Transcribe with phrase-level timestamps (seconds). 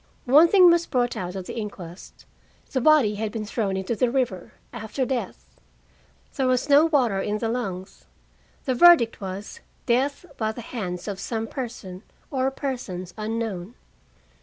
[0.25, 2.25] One thing was brought out at the inquest:
[2.71, 5.45] the body had been thrown into the river after death.
[6.35, 8.05] There was no water in the lungs.
[8.65, 12.01] The verdict was "death by the hands of some person
[12.31, 13.75] or persons unknown."